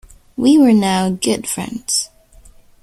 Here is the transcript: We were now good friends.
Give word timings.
We 0.35 0.57
were 0.57 0.73
now 0.73 1.11
good 1.11 1.47
friends. 1.47 2.09